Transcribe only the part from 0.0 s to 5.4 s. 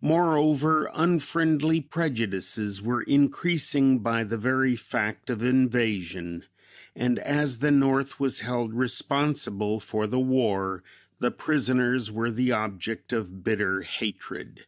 Moreover, unfriendly prejudices were increasing by the very fact